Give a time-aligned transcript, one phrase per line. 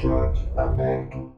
[0.00, 1.34] Chat aberto.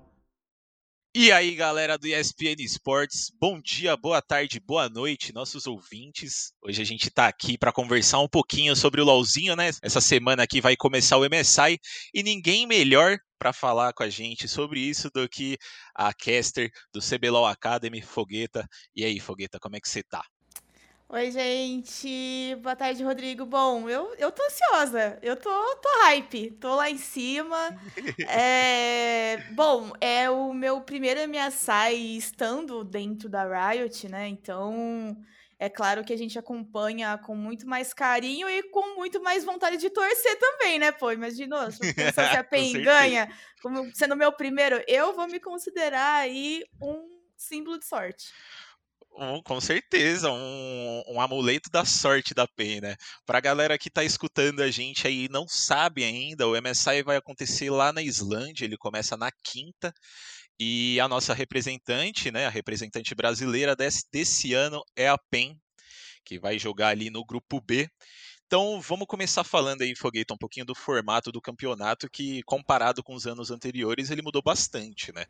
[1.15, 6.53] E aí, galera do ESPN Esportes, bom dia, boa tarde, boa noite, nossos ouvintes.
[6.62, 9.71] Hoje a gente tá aqui para conversar um pouquinho sobre o LoLzinho, né?
[9.82, 11.79] Essa semana aqui vai começar o MSI
[12.12, 15.56] e ninguém melhor para falar com a gente sobre isso do que
[15.95, 18.67] a caster do CBLOL Academy, Fogueta.
[18.95, 20.23] E aí, Fogueta, como é que você tá?
[21.11, 22.55] Oi, gente.
[22.57, 23.47] Boa tarde, Rodrigo.
[23.47, 25.19] Bom, eu, eu tô ansiosa.
[25.23, 26.51] Eu tô, tô hype.
[26.61, 27.57] Tô lá em cima.
[28.29, 29.39] É...
[29.52, 34.29] Bom, é o meu primeiro MSI estando dentro da Riot, né?
[34.29, 35.16] Então,
[35.59, 39.79] é claro que a gente acompanha com muito mais carinho e com muito mais vontade
[39.79, 40.93] de torcer também, né?
[40.93, 41.71] Pô, imaginou?
[41.73, 43.33] Se a PEN ganha,
[43.63, 48.27] como sendo meu primeiro, eu vou me considerar aí um símbolo de sorte.
[49.21, 52.95] Um, com certeza, um, um, amuleto da sorte da PEN, né?
[53.27, 57.17] Pra galera que tá escutando a gente aí e não sabe ainda, o MSI vai
[57.17, 59.93] acontecer lá na Islândia, ele começa na quinta.
[60.60, 65.60] E a nossa representante, né, a representante brasileira desse, desse ano é a PEN,
[66.25, 67.91] que vai jogar ali no grupo B.
[68.47, 73.14] Então vamos começar falando aí, Fogueita, um pouquinho do formato do campeonato, que comparado com
[73.14, 75.27] os anos anteriores, ele mudou bastante, né?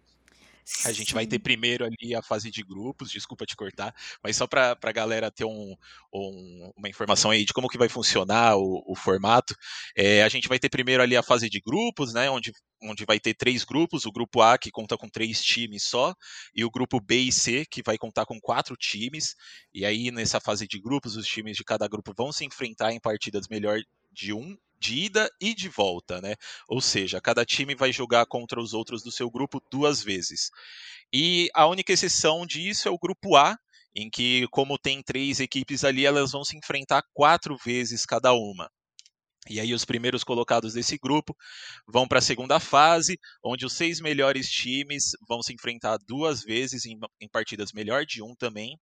[0.85, 1.15] A gente Sim.
[1.15, 4.93] vai ter primeiro ali a fase de grupos, desculpa te cortar, mas só para a
[4.93, 5.75] galera ter um,
[6.13, 9.55] um, uma informação aí de como que vai funcionar o, o formato.
[9.97, 12.53] É, a gente vai ter primeiro ali a fase de grupos, né, onde,
[12.83, 16.15] onde vai ter três grupos, o grupo A que conta com três times só,
[16.55, 19.35] e o grupo B e C que vai contar com quatro times,
[19.73, 23.01] e aí nessa fase de grupos os times de cada grupo vão se enfrentar em
[23.01, 23.79] partidas melhor
[24.13, 26.35] de um de ida e de volta, né?
[26.69, 30.51] Ou seja, cada time vai jogar contra os outros do seu grupo duas vezes.
[31.13, 33.57] E a única exceção disso é o grupo A,
[33.95, 38.71] em que, como tem três equipes ali, elas vão se enfrentar quatro vezes cada uma.
[39.49, 41.37] E aí os primeiros colocados desse grupo
[41.87, 46.85] vão para a segunda fase, onde os seis melhores times vão se enfrentar duas vezes
[46.85, 48.77] em, em partidas melhor de um também.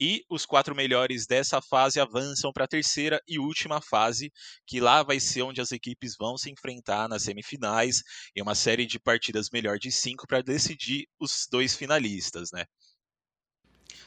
[0.00, 4.30] E os quatro melhores dessa fase avançam para a terceira e última fase,
[4.66, 8.02] que lá vai ser onde as equipes vão se enfrentar nas semifinais,
[8.36, 12.64] em uma série de partidas melhor de cinco para decidir os dois finalistas, né?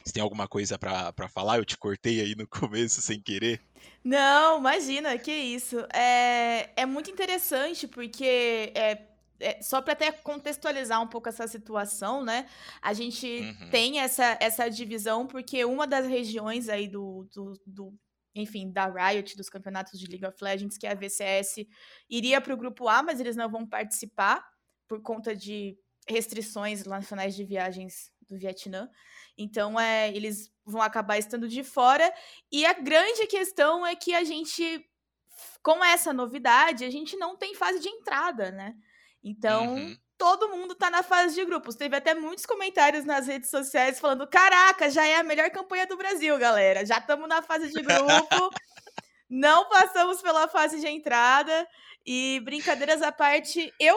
[0.04, 1.58] Você tem alguma coisa para falar?
[1.58, 3.62] Eu te cortei aí no começo sem querer.
[4.04, 5.78] Não, imagina, que isso.
[5.94, 9.08] É, é muito interessante porque é,
[9.40, 12.48] é, só para até contextualizar um pouco essa situação, né?
[12.82, 13.70] A gente uhum.
[13.70, 17.94] tem essa, essa divisão porque uma das regiões aí do, do, do,
[18.36, 21.66] enfim, da Riot, dos campeonatos de League of Legends, que é a VCS,
[22.10, 24.46] iria para o grupo A, mas eles não vão participar
[24.88, 25.78] por conta de
[26.08, 28.90] restrições nacionais de viagens do Vietnã.
[29.38, 32.14] Então, é, eles vão acabar estando de fora.
[32.52, 34.86] E a grande questão é que a gente,
[35.64, 38.76] com essa novidade, a gente não tem fase de entrada, né?
[39.24, 39.98] Então, uhum.
[40.18, 41.76] todo mundo tá na fase de grupos.
[41.76, 45.98] Teve até muitos comentários nas redes sociais falando: caraca, já é a melhor campanha do
[45.98, 46.86] Brasil, galera.
[46.86, 48.50] Já estamos na fase de grupo.
[49.30, 51.68] não passamos pela fase de entrada.
[52.06, 53.96] E brincadeiras à parte, eu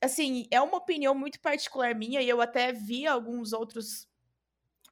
[0.00, 4.08] assim, é uma opinião muito particular minha, e eu até vi alguns outros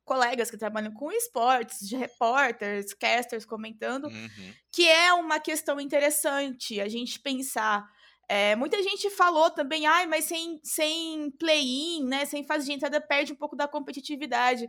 [0.04, 4.52] colegas que trabalham com esportes, de repórteres, casters comentando, uhum.
[4.70, 7.84] que é uma questão interessante a gente pensar.
[8.28, 13.00] É, muita gente falou também, ai, mas sem, sem play-in, né, sem fase de entrada,
[13.00, 14.68] perde um pouco da competitividade.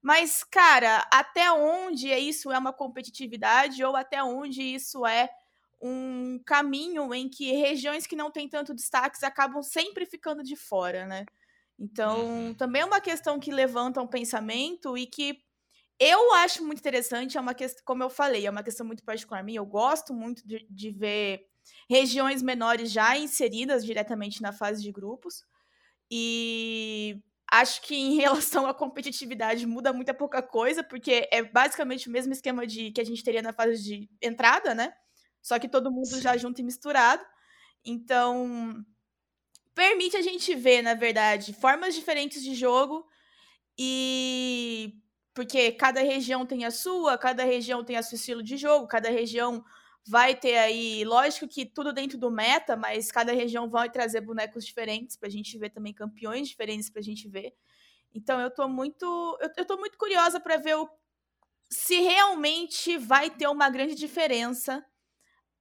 [0.00, 5.28] Mas, cara, até onde isso é uma competitividade ou até onde isso é
[5.80, 11.06] um caminho em que regiões que não têm tanto destaques acabam sempre ficando de fora,
[11.06, 11.24] né?
[11.78, 12.54] Então, uhum.
[12.54, 15.40] também é uma questão que levanta um pensamento e que
[16.00, 19.42] eu acho muito interessante, é uma questão, como eu falei, é uma questão muito particular
[19.42, 21.46] minha, eu gosto muito de, de ver
[21.90, 25.44] regiões menores já inseridas diretamente na fase de grupos.
[26.10, 32.12] E acho que em relação à competitividade muda muita pouca coisa, porque é basicamente o
[32.12, 34.92] mesmo esquema de que a gente teria na fase de entrada, né?
[35.42, 37.24] Só que todo mundo já junto e misturado.
[37.84, 38.84] Então,
[39.74, 43.06] permite a gente ver, na verdade, formas diferentes de jogo
[43.78, 44.94] e
[45.32, 49.08] porque cada região tem a sua, cada região tem o seu estilo de jogo, cada
[49.08, 49.64] região
[50.04, 54.64] vai ter aí, lógico que tudo dentro do meta, mas cada região vai trazer bonecos
[54.66, 57.54] diferentes pra gente ver também campeões diferentes pra gente ver.
[58.12, 60.88] Então eu tô muito, eu, eu tô muito curiosa para ver o,
[61.70, 64.84] se realmente vai ter uma grande diferença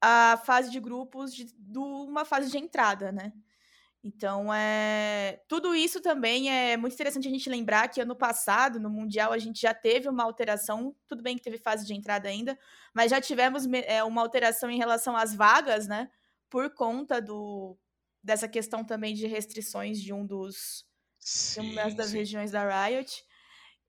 [0.01, 3.33] a fase de grupos de, de uma fase de entrada, né?
[4.03, 8.89] Então, é, tudo isso também é muito interessante a gente lembrar que ano passado, no
[8.89, 12.57] Mundial, a gente já teve uma alteração, tudo bem que teve fase de entrada ainda,
[12.93, 16.09] mas já tivemos é, uma alteração em relação às vagas, né?
[16.49, 17.77] Por conta do,
[18.23, 20.85] dessa questão também de restrições de um dos
[21.19, 22.17] sim, de uma das sim.
[22.17, 23.25] regiões da Riot.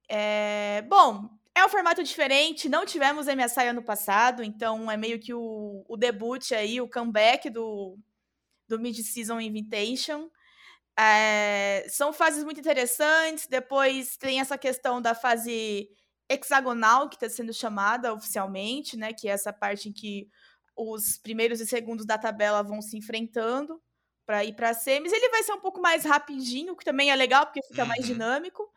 [0.08, 1.28] É, bom,
[1.58, 5.96] é um formato diferente, não tivemos MSI ano passado, então é meio que o, o
[5.96, 7.98] debut aí, o comeback do,
[8.68, 10.30] do Mid-Season Invitation.
[10.98, 15.88] É, são fases muito interessantes, depois tem essa questão da fase
[16.28, 20.28] hexagonal, que está sendo chamada oficialmente, né, que é essa parte em que
[20.76, 23.80] os primeiros e segundos da tabela vão se enfrentando
[24.26, 25.12] para ir para semis.
[25.12, 27.88] Ele vai ser um pouco mais rapidinho, que também é legal, porque fica uhum.
[27.88, 28.70] mais dinâmico.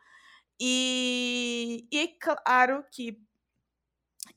[0.60, 3.18] E, e claro que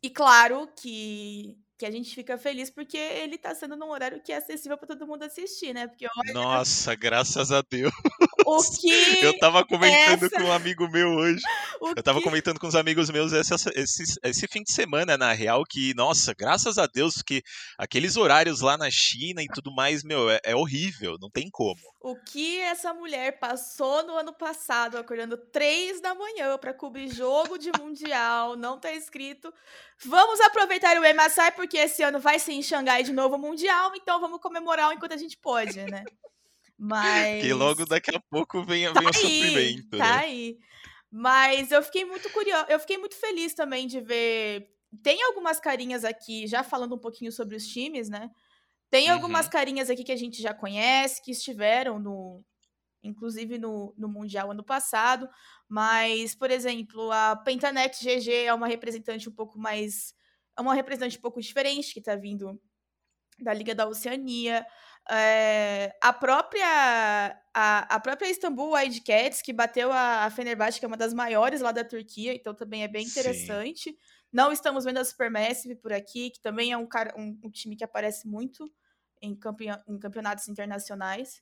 [0.01, 4.31] e claro que que a gente fica feliz porque ele tá sendo num horário que
[4.31, 5.87] é acessível para todo mundo assistir, né?
[5.87, 7.91] Porque olha, Nossa, graças a Deus.
[8.45, 10.29] O que Eu tava comentando essa...
[10.29, 11.41] com um amigo meu hoje.
[11.81, 12.23] O eu tava que...
[12.23, 16.33] comentando com os amigos meus esse, esse, esse fim de semana, na real, que, nossa,
[16.33, 17.43] graças a Deus que
[17.77, 21.81] aqueles horários lá na China e tudo mais, meu, é, é horrível, não tem como.
[21.99, 27.57] O que essa mulher passou no ano passado, acordando três da manhã para cobrir jogo
[27.57, 29.51] de mundial, não tá escrito.
[30.03, 34.19] Vamos aproveitar o MSI porque esse ano vai ser em Xangai de novo mundial, então
[34.19, 36.03] vamos comemorar enquanto a gente pode, né?
[36.77, 37.41] Mas.
[37.43, 39.89] Que logo daqui a pouco vem, tá vem o sofrimento.
[39.91, 40.17] Tá né?
[40.17, 40.57] aí.
[41.11, 44.67] Mas eu fiquei muito curiosa, eu fiquei muito feliz também de ver.
[45.01, 48.29] Tem algumas carinhas aqui, já falando um pouquinho sobre os times, né?
[48.89, 49.51] Tem algumas uhum.
[49.51, 52.43] carinhas aqui que a gente já conhece, que estiveram no.
[53.03, 55.29] Inclusive no, no Mundial ano passado.
[55.69, 60.13] Mas, por exemplo, a Pentanet GG é uma representante um pouco mais.
[60.57, 62.59] É uma representante um pouco diferente, que está vindo
[63.39, 64.65] da Liga da Oceania.
[65.09, 66.65] É, a própria
[67.53, 71.61] a, a própria Istanbul Wildcats, que bateu a, a Fenerbahçe, que é uma das maiores
[71.61, 73.91] lá da Turquia, então também é bem interessante.
[73.91, 73.97] Sim.
[74.31, 76.87] Não estamos vendo a Supermassive por aqui, que também é um,
[77.17, 78.69] um, um time que aparece muito
[79.21, 79.37] em,
[79.87, 81.41] em campeonatos internacionais.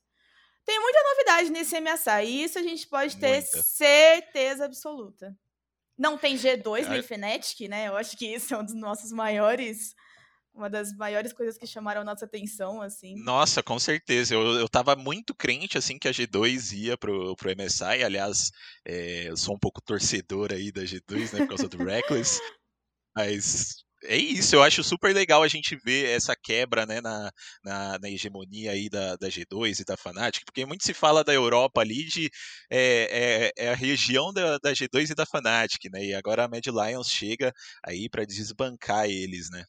[0.66, 3.64] Tem muita novidade nesse MSA, e isso a gente pode ter muita.
[3.64, 5.36] certeza absoluta.
[5.98, 7.88] Não tem G2 nem Fnatic, né?
[7.88, 9.94] Eu acho que isso é um dos nossos maiores
[10.54, 13.16] uma das maiores coisas que chamaram nossa atenção, assim.
[13.24, 14.36] Nossa, com certeza.
[14.36, 18.04] Eu, eu tava muito crente, assim, que a G2 ia pro, pro MSI.
[18.04, 18.52] Aliás,
[18.86, 22.40] é, eu sou um pouco torcedor aí da G2, né, por causa do Reckless.
[23.16, 27.32] Mas é isso, eu acho super legal a gente ver essa quebra né, na,
[27.64, 31.34] na, na, hegemonia aí da, da G2 e da Fnatic, porque muito se fala da
[31.34, 32.30] Europa ali de
[32.70, 36.06] é, é, é a região da, da, G2 e da Fnatic, né?
[36.06, 37.54] E agora a Mad Lions chega
[37.86, 39.64] aí para desbancar eles, né?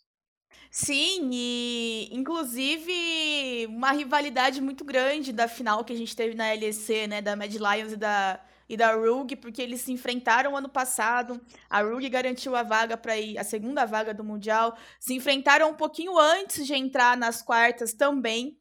[0.71, 7.07] Sim, e inclusive uma rivalidade muito grande da final que a gente teve na LEC,
[7.07, 11.41] né, da Mad Lions e da e da RUG, porque eles se enfrentaram ano passado.
[11.69, 14.77] A RUG garantiu a vaga para ir, a segunda vaga do Mundial.
[14.99, 18.59] Se enfrentaram um pouquinho antes de entrar nas quartas também.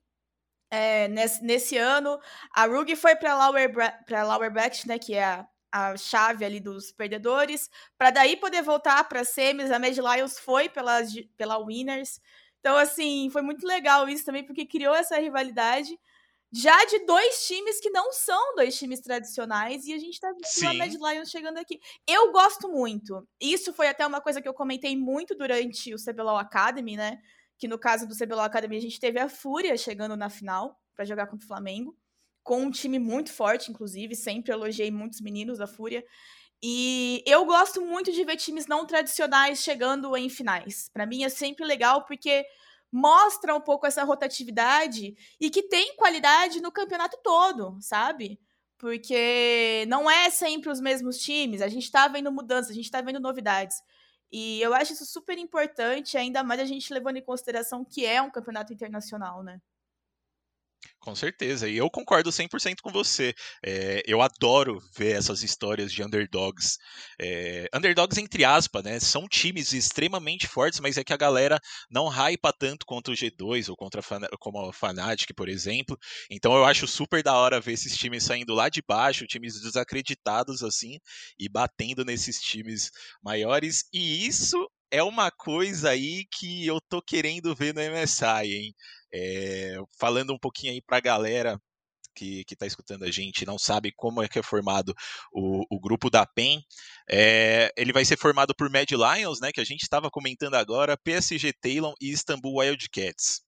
[0.70, 2.20] É, nesse, nesse ano,
[2.52, 7.70] a RUG foi para Lower Bracket, né, que é a, a chave ali dos perdedores,
[7.96, 9.72] para daí poder voltar para semis.
[9.72, 11.00] A Mad Lions foi pela,
[11.38, 12.20] pela Winners.
[12.60, 16.00] Então, assim, foi muito legal isso também, porque criou essa rivalidade
[16.56, 20.70] já de dois times que não são dois times tradicionais e a gente tá vendo
[20.70, 21.80] a Mad Lions chegando aqui.
[22.08, 23.28] Eu gosto muito.
[23.42, 27.20] Isso foi até uma coisa que eu comentei muito durante o CBLOL Academy, né?
[27.58, 31.06] Que no caso do CBLOL Academy a gente teve a Fúria chegando na final para
[31.06, 31.98] jogar contra o Flamengo,
[32.44, 36.06] com um time muito forte, inclusive, sempre elogiei muitos meninos da Fúria.
[36.62, 40.88] E eu gosto muito de ver times não tradicionais chegando em finais.
[40.94, 42.46] Para mim é sempre legal porque
[42.94, 48.40] mostra um pouco essa rotatividade e que tem qualidade no campeonato todo, sabe?
[48.78, 53.02] Porque não é sempre os mesmos times, a gente tá vendo mudanças, a gente tá
[53.02, 53.78] vendo novidades.
[54.32, 58.22] E eu acho isso super importante, ainda mais a gente levando em consideração que é
[58.22, 59.60] um campeonato internacional, né?
[61.04, 63.34] Com certeza, e eu concordo 100% com você.
[63.62, 66.78] É, eu adoro ver essas histórias de underdogs.
[67.20, 68.98] É, underdogs, entre aspas, né?
[69.02, 71.60] São times extremamente fortes, mas é que a galera
[71.92, 75.98] não hypa tanto contra o G2 ou contra a, como a Fnatic, por exemplo.
[76.32, 80.64] Então eu acho super da hora ver esses times saindo lá de baixo, times desacreditados
[80.64, 81.00] assim,
[81.38, 82.90] e batendo nesses times
[83.22, 83.84] maiores.
[83.92, 84.56] E isso
[84.90, 88.74] é uma coisa aí que eu tô querendo ver no MSI, hein?
[89.14, 91.60] É, falando um pouquinho aí para a galera
[92.16, 94.94] que está escutando a gente não sabe como é que é formado
[95.34, 96.62] o, o grupo da PEN,
[97.10, 100.98] é, ele vai ser formado por Mad Lions, né, que a gente estava comentando agora,
[100.98, 103.42] PSG Talon e Istanbul Wildcats.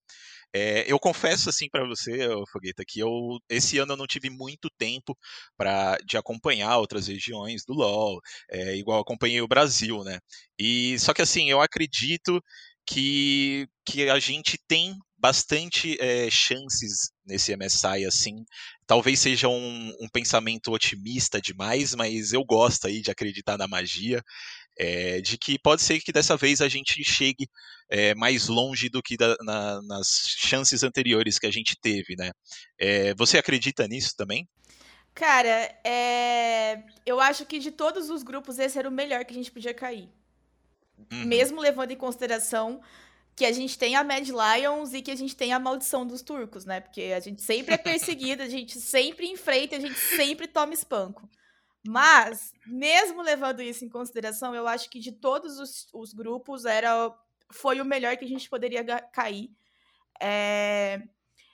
[0.53, 3.10] É, eu confesso assim para você, Fogueta, que eu
[3.50, 5.17] esse ano eu não tive muito tempo
[5.57, 10.19] para de acompanhar outras regiões do LoL, é, igual acompanhei o Brasil, né?
[10.57, 12.41] E só que assim eu acredito
[12.88, 18.43] que, que a gente tem bastante é, chances nesse MSI, assim.
[18.86, 24.22] Talvez seja um, um, pensamento otimista demais, mas eu gosto aí de acreditar na magia.
[24.77, 27.48] É, de que pode ser que dessa vez a gente chegue
[27.89, 30.07] é, mais longe do que da, na, nas
[30.38, 32.31] chances anteriores que a gente teve, né?
[33.17, 34.45] você acredita nisso também?
[35.13, 35.74] Cara,
[37.05, 39.74] eu acho que de todos os grupos, esse era o melhor que a gente podia
[39.74, 40.10] cair.
[41.10, 41.25] Uhum.
[41.25, 42.81] Mesmo levando em consideração
[43.36, 46.22] que a gente tem a Mad Lions e que a gente tem a maldição dos
[46.22, 46.80] turcos, né?
[46.80, 51.30] Porque a gente sempre é perseguido, a gente sempre enfrenta, a gente sempre toma espanco.
[51.86, 57.13] Mas, mesmo levando isso em consideração, eu acho que de todos os, os grupos era
[57.51, 59.51] foi o melhor que a gente poderia cair.
[60.20, 61.01] É...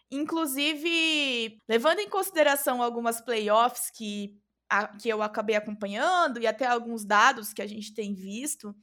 [0.09, 4.37] Inclusive, levando em consideração algumas playoffs que,
[4.69, 8.75] a, que eu acabei acompanhando e até alguns dados que a gente tem visto,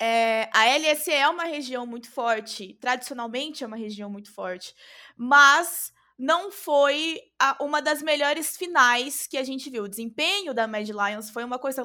[0.00, 4.74] é, a LSE é uma região muito forte, tradicionalmente é uma região muito forte,
[5.16, 9.84] mas não foi a, uma das melhores finais que a gente viu.
[9.84, 11.82] O desempenho da Mad Lions foi uma coisa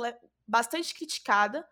[0.48, 1.66] bastante criticada,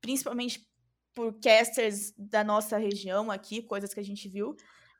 [0.00, 0.66] principalmente
[1.14, 4.56] por casters da nossa região aqui, coisas que a gente viu.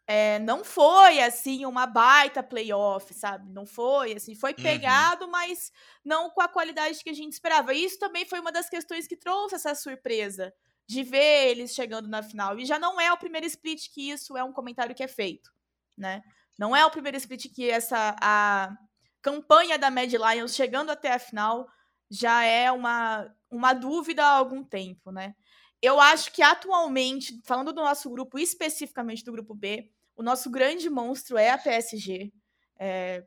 [0.06, 3.50] É, não foi assim uma baita playoff, sabe?
[3.50, 4.62] Não foi assim, foi uhum.
[4.62, 5.30] pegado, uhum.
[5.30, 5.72] mas
[6.04, 7.72] não com a qualidade que a gente esperava.
[7.72, 10.52] Isso também foi uma das questões que trouxe essa surpresa
[10.86, 12.58] de ver eles chegando na final.
[12.58, 15.50] E já não é o primeiro split que isso é um comentário que é feito,
[15.96, 16.22] né?
[16.58, 18.76] Não é o primeiro split que essa a
[19.22, 21.66] campanha da Mad Lions chegando até a final
[22.10, 25.34] já é uma, uma dúvida há algum tempo, né?
[25.80, 30.88] Eu acho que atualmente, falando do nosso grupo, especificamente do grupo B, o nosso grande
[30.88, 32.32] monstro é a PSG.
[32.78, 33.24] É,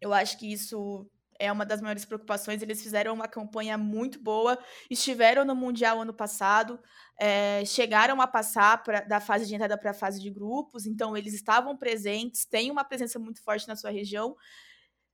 [0.00, 2.62] eu acho que isso é uma das maiores preocupações.
[2.62, 4.58] Eles fizeram uma campanha muito boa,
[4.90, 6.80] estiveram no Mundial ano passado,
[7.18, 11.16] é, chegaram a passar pra, da fase de entrada para a fase de grupos, então
[11.16, 14.36] eles estavam presentes, têm uma presença muito forte na sua região.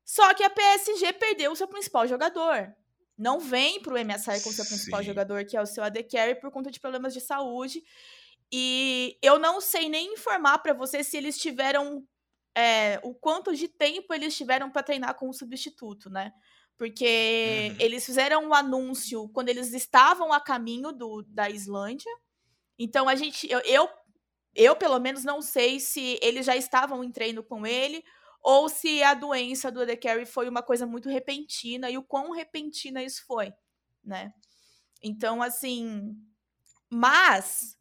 [0.04, 2.74] Só que a PSG perdeu o seu principal jogador
[3.16, 5.06] não vem para o MSI com seu principal Sim.
[5.06, 7.82] jogador, que é o seu AD Carry, por conta de problemas de saúde.
[8.52, 12.06] E eu não sei nem informar para você se eles tiveram
[12.56, 16.32] é, o quanto de tempo eles tiveram para treinar com o substituto, né?
[16.76, 17.76] Porque uhum.
[17.78, 22.10] eles fizeram um anúncio quando eles estavam a caminho do, da Islândia.
[22.78, 23.88] Então a gente, eu, eu,
[24.54, 28.02] eu pelo menos não sei se eles já estavam em treino com ele
[28.42, 33.02] ou se a doença do The foi uma coisa muito repentina e o quão repentina
[33.02, 33.52] isso foi,
[34.04, 34.34] né?
[35.02, 36.14] Então, assim,
[36.90, 37.78] mas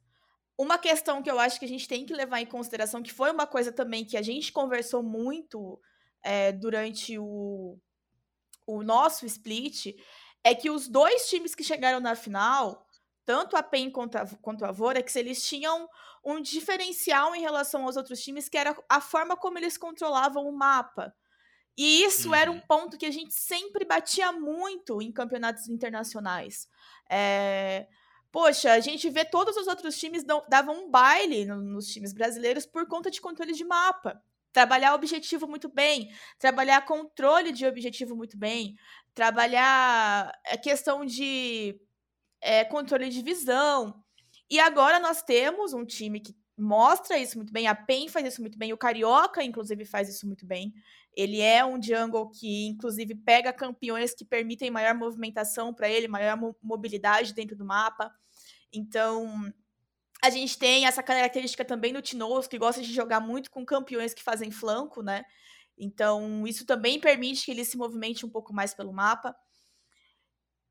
[0.57, 3.31] uma questão que eu acho que a gente tem que levar em consideração, que foi
[3.31, 5.79] uma coisa também que a gente conversou muito
[6.23, 7.77] é, durante o,
[8.67, 9.95] o nosso split,
[10.43, 12.87] é que os dois times que chegaram na final,
[13.25, 15.89] tanto a PEN quanto a, quanto a Vorax, eles tinham
[16.23, 20.55] um diferencial em relação aos outros times, que era a forma como eles controlavam o
[20.55, 21.13] mapa.
[21.77, 22.35] E isso uhum.
[22.35, 22.61] era um uhum.
[22.67, 26.67] ponto que a gente sempre batia muito em campeonatos internacionais.
[27.09, 27.87] É...
[28.33, 32.87] Poxa, a gente vê todos os outros times davam um baile nos times brasileiros por
[32.87, 34.19] conta de controle de mapa.
[34.51, 36.09] Trabalhar objetivo muito bem,
[36.39, 38.75] trabalhar controle de objetivo muito bem,
[39.13, 41.79] trabalhar a questão de
[42.41, 44.03] é, controle de visão.
[44.49, 48.41] E agora nós temos um time que mostra isso muito bem, a PEN faz isso
[48.41, 50.73] muito bem, o Carioca, inclusive, faz isso muito bem.
[51.15, 56.37] Ele é um jungle que, inclusive, pega campeões que permitem maior movimentação para ele, maior
[56.37, 58.11] mo mobilidade dentro do mapa.
[58.73, 59.51] Então,
[60.23, 64.13] a gente tem essa característica também no Tinoz, que gosta de jogar muito com campeões
[64.13, 65.23] que fazem flanco, né?
[65.77, 69.35] Então, isso também permite que ele se movimente um pouco mais pelo mapa.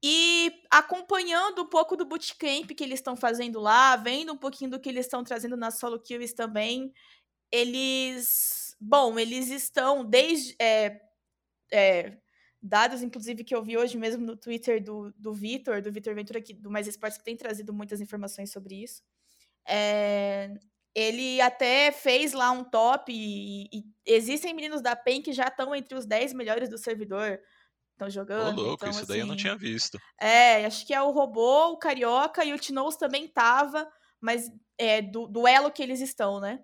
[0.03, 4.81] E acompanhando um pouco do bootcamp que eles estão fazendo lá, vendo um pouquinho do
[4.81, 6.93] que eles estão trazendo na solo kills também,
[7.53, 8.77] eles.
[8.81, 10.57] Bom, eles estão desde.
[10.61, 11.01] É,
[11.73, 12.19] é,
[12.63, 16.39] dados, inclusive, que eu vi hoje mesmo no Twitter do, do Vitor, do Vitor Ventura,
[16.39, 19.03] aqui, do Mais Esportes, que tem trazido muitas informações sobre isso.
[19.67, 20.53] É,
[20.95, 25.75] ele até fez lá um top e, e, existem meninos da PEN que já estão
[25.75, 27.41] entre os 10 melhores do servidor
[28.03, 28.59] estão jogando.
[28.59, 29.99] Ô, louco, então, isso assim, daí eu não assim tinha visto.
[30.21, 33.89] É, acho que é o Robô, o Carioca e o Tinoz também tava,
[34.21, 36.63] mas é do duelo que eles estão, né?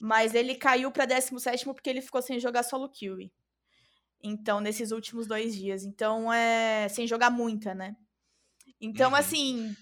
[0.00, 3.18] Mas ele caiu pra 17 porque ele ficou sem jogar solo kill.
[4.22, 5.84] Então, nesses últimos dois dias.
[5.84, 6.88] Então, é.
[6.88, 7.96] Sem jogar muita, né?
[8.80, 9.16] Então, uhum.
[9.16, 9.76] assim.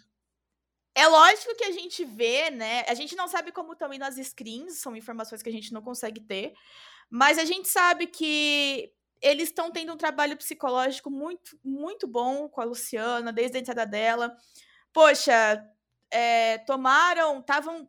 [0.94, 2.84] É lógico que a gente vê, né?
[2.88, 5.80] A gente não sabe como estão indo as screens, são informações que a gente não
[5.80, 6.54] consegue ter.
[7.08, 12.60] Mas a gente sabe que eles estão tendo um trabalho psicológico muito, muito bom com
[12.60, 14.36] a Luciana, desde a entrada dela.
[14.92, 15.64] Poxa,
[16.10, 17.86] é, tomaram, estavam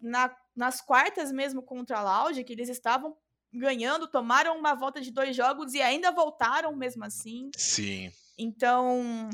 [0.56, 3.16] nas quartas mesmo contra a Loud, que eles estavam
[3.52, 7.50] ganhando, tomaram uma volta de dois jogos e ainda voltaram mesmo assim.
[7.56, 8.12] Sim.
[8.38, 9.30] Então,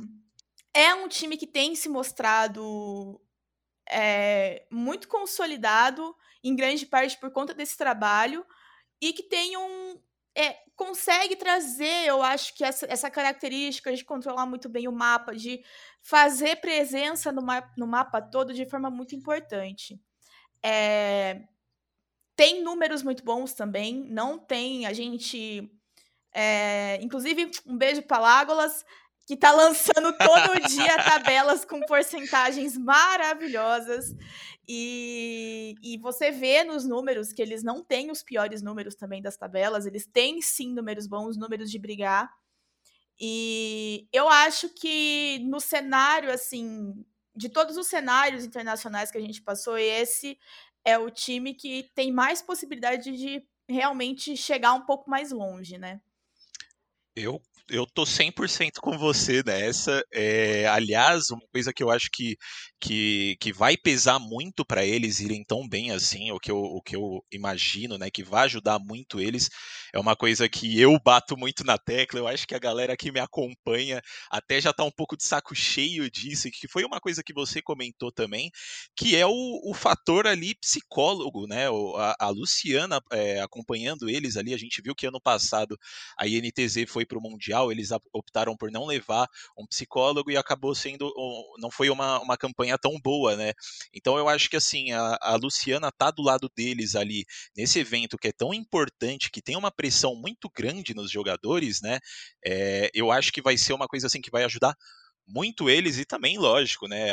[0.74, 3.22] é um time que tem se mostrado
[3.90, 8.46] é, muito consolidado, em grande parte por conta desse trabalho,
[9.02, 10.00] e que tem um.
[10.38, 15.34] É, consegue trazer, eu acho que essa, essa característica de controlar muito bem o mapa,
[15.34, 15.64] de
[16.02, 20.00] fazer presença no, ma no mapa todo de forma muito importante.
[20.62, 21.42] É,
[22.36, 24.86] tem números muito bons também, não tem.
[24.86, 25.72] A gente.
[26.34, 28.84] É, inclusive, um beijo para Lágolas,
[29.26, 34.14] que está lançando todo dia tabelas com porcentagens maravilhosas.
[34.68, 39.38] E, e você vê nos números que eles não têm os piores números também das
[39.38, 42.32] tabelas, eles têm sim números bons, números de brigar.
[43.20, 47.06] E eu acho que no cenário, assim,
[47.36, 50.38] de todos os cenários internacionais que a gente passou, esse
[50.84, 56.02] é o time que tem mais possibilidade de realmente chegar um pouco mais longe, né?
[57.16, 60.04] Eu eu tô 100% com você nessa.
[60.14, 62.38] É, aliás, uma coisa que eu acho que,
[62.80, 66.82] que, que vai pesar muito para eles irem tão bem assim, o que, eu, o
[66.82, 69.50] que eu imagino, né, que vai ajudar muito eles,
[69.94, 72.20] é uma coisa que eu bato muito na tecla.
[72.20, 75.56] Eu acho que a galera que me acompanha até já tá um pouco de saco
[75.56, 78.52] cheio disso, que foi uma coisa que você comentou também,
[78.96, 81.68] que é o, o fator ali psicólogo, né?
[81.98, 85.78] A, a Luciana é, acompanhando eles ali, a gente viu que ano passado
[86.18, 89.28] a INTZ foi pro Mundial eles optaram por não levar
[89.58, 91.12] um psicólogo e acabou sendo,
[91.60, 93.54] não foi uma, uma campanha tão boa, né?
[93.94, 98.18] Então eu acho que assim, a, a Luciana tá do lado deles ali, nesse evento
[98.18, 102.00] que é tão importante, que tem uma pressão muito grande nos jogadores, né?
[102.46, 104.76] É, eu acho que vai ser uma coisa assim que vai ajudar
[105.28, 107.08] muito eles e também, lógico, né?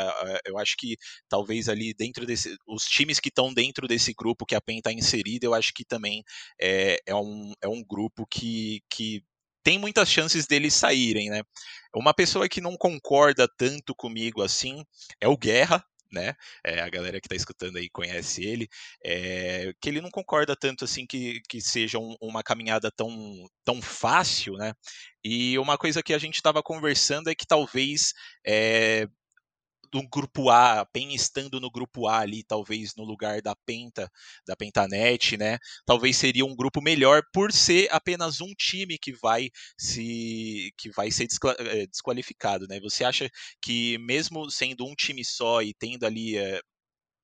[0.45, 0.97] Eu acho que
[1.29, 2.57] talvez ali dentro desse.
[2.67, 5.85] Os times que estão dentro desse grupo que a PEN está inserida, eu acho que
[5.85, 6.23] também
[6.61, 9.23] é, é, um, é um grupo que, que
[9.63, 11.43] tem muitas chances deles saírem, né?
[11.95, 14.85] Uma pessoa que não concorda tanto comigo assim
[15.21, 16.35] é o Guerra, né?
[16.65, 18.69] É, a galera que está escutando aí conhece ele,
[19.05, 23.11] é, que ele não concorda tanto assim que, que seja um, uma caminhada tão,
[23.65, 24.75] tão fácil, né?
[25.25, 28.13] E uma coisa que a gente estava conversando é que talvez
[28.47, 29.09] é,
[29.93, 34.11] do grupo A, a PEN estando no grupo A ali, talvez no lugar da Penta,
[34.47, 35.59] da Pentanet, né?
[35.85, 41.11] Talvez seria um grupo melhor por ser apenas um time que vai se que vai
[41.11, 41.29] ser
[41.59, 42.81] eh, desqualificado, né?
[42.81, 43.29] Você acha
[43.61, 46.61] que mesmo sendo um time só e tendo ali é,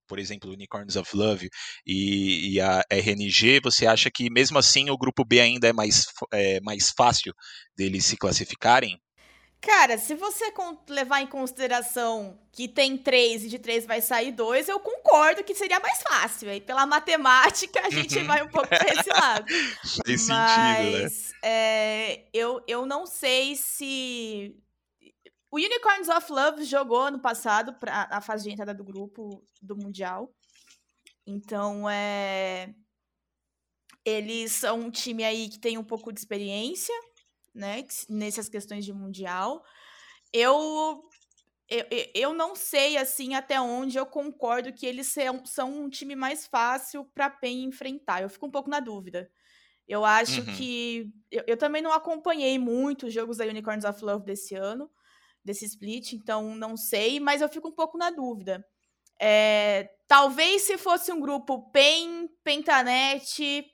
[0.09, 1.49] por exemplo, Unicorns of Love
[1.87, 6.07] e, e, a RNG, você acha que mesmo assim o grupo B ainda é mais,
[6.33, 7.35] é, mais fácil
[7.77, 8.99] deles se classificarem?
[9.61, 10.53] Cara, se você
[10.89, 15.55] levar em consideração que tem três e de três vai sair dois, eu concordo que
[15.55, 16.49] seria mais fácil.
[16.49, 19.47] Aí, pela matemática, a gente vai um pouco para esse lado.
[20.07, 21.49] Faz Mas, sentido, né?
[21.49, 24.57] É, eu, eu não sei se.
[25.51, 29.77] O Unicorns of Love jogou ano passado para a fase de entrada do grupo do
[29.77, 30.33] Mundial.
[31.27, 32.73] Então, é.
[34.05, 36.95] Eles são um time aí que tem um pouco de experiência
[37.59, 39.63] né, nessas questões de mundial.
[40.33, 41.03] Eu,
[41.69, 46.15] eu, eu não sei assim até onde eu concordo que eles são, são um time
[46.15, 48.23] mais fácil para PEN enfrentar.
[48.23, 49.29] Eu fico um pouco na dúvida.
[49.87, 50.57] Eu acho uhum.
[50.57, 51.11] que.
[51.31, 54.89] Eu, eu, também não acompanhei muito os jogos da Unicorns of Love desse ano,
[55.45, 58.65] desse split, então não sei, mas eu fico um pouco na dúvida.
[59.21, 63.65] É, talvez se fosse um grupo PEN, Pentanet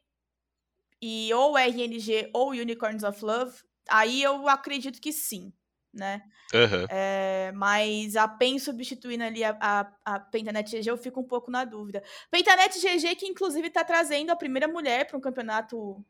[1.02, 3.54] e ou RNG ou Unicorns of Love,
[3.88, 5.52] Aí eu acredito que sim,
[5.92, 6.22] né?
[6.52, 6.86] Uhum.
[6.88, 11.50] É, mas a PEN substituindo ali a, a, a Pentanet GG, eu fico um pouco
[11.50, 12.02] na dúvida.
[12.30, 16.04] Pentanet GG, que inclusive está trazendo a primeira mulher para um campeonato.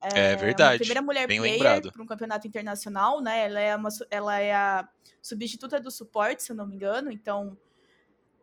[0.00, 0.78] É, é verdade.
[0.78, 3.44] primeira mulher Bem player para um campeonato internacional, né?
[3.44, 4.88] Ela é, uma, ela é a
[5.20, 7.10] substituta do suporte, se eu não me engano.
[7.10, 7.56] Então,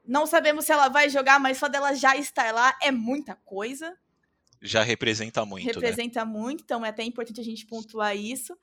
[0.06, 3.97] não sabemos se ela vai jogar, mas só dela já estar lá é muita coisa
[4.61, 5.65] já representa muito.
[5.65, 5.71] Né?
[5.73, 6.31] Representa né?
[6.31, 8.57] muito, então é até importante a gente pontuar isso.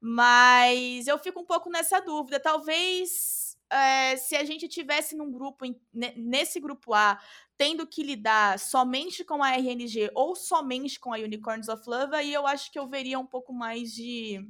[0.00, 2.40] Mas eu fico um pouco nessa dúvida.
[2.40, 7.18] Talvez é, se a gente tivesse num grupo, nesse grupo A,
[7.56, 12.34] tendo que lidar somente com a RNG ou somente com a Unicorns of Love, aí
[12.34, 14.46] eu acho que eu veria um pouco mais de.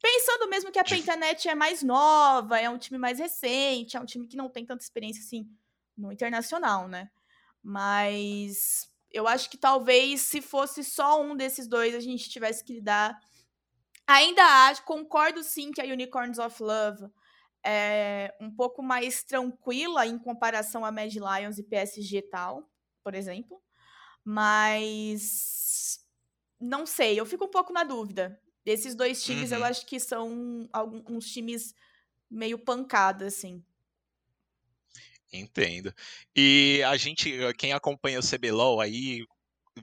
[0.00, 4.04] Pensando mesmo que a Pentanet é mais nova, é um time mais recente, é um
[4.04, 5.48] time que não tem tanta experiência assim
[5.96, 7.10] no internacional, né?
[7.62, 12.74] Mas eu acho que talvez se fosse só um desses dois a gente tivesse que
[12.74, 13.18] lidar.
[14.06, 17.06] Ainda acho, concordo sim que a Unicorns of Love
[17.64, 22.70] é um pouco mais tranquila em comparação a Mad Lions e PSG e tal.
[23.02, 23.62] por exemplo.
[24.24, 26.00] Mas
[26.60, 28.40] não sei, eu fico um pouco na dúvida.
[28.64, 29.58] Esses dois times uhum.
[29.58, 31.72] eu acho que são alguns times
[32.28, 33.64] meio pancada, assim.
[35.32, 35.92] Entendo.
[36.34, 39.24] E a gente, quem acompanha o CBLOL aí,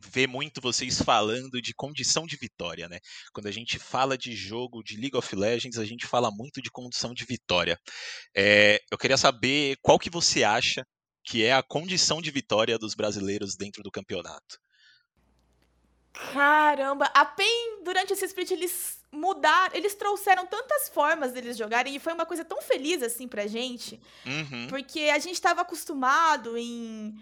[0.01, 2.99] vê muito vocês falando de condição de vitória, né?
[3.31, 6.71] Quando a gente fala de jogo de League of Legends, a gente fala muito de
[6.71, 7.77] condição de vitória.
[8.35, 10.85] É, eu queria saber qual que você acha
[11.23, 14.59] que é a condição de vitória dos brasileiros dentro do campeonato.
[16.11, 21.99] Caramba, a PEN, durante esse split, eles mudaram, eles trouxeram tantas formas deles jogarem e
[21.99, 24.01] foi uma coisa tão feliz assim pra gente.
[24.25, 24.67] Uhum.
[24.67, 27.15] Porque a gente estava acostumado em,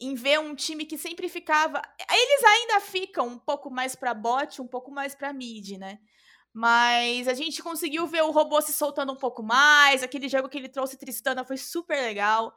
[0.00, 1.82] em ver um time que sempre ficava.
[2.10, 5.98] Eles ainda ficam um pouco mais pra bot, um pouco mais pra mid, né?
[6.52, 10.02] Mas a gente conseguiu ver o robô se soltando um pouco mais.
[10.02, 12.54] Aquele jogo que ele trouxe Tristana foi super legal.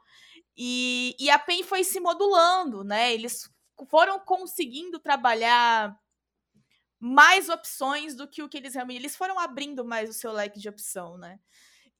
[0.56, 3.12] E, e a PEN foi se modulando, né?
[3.12, 3.50] Eles
[3.88, 5.96] foram conseguindo trabalhar
[7.00, 8.98] mais opções do que o que eles realmente.
[8.98, 11.38] Eles foram abrindo mais o seu leque de opção, né?